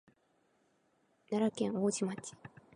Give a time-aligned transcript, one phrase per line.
[1.29, 2.33] 奈良県王寺町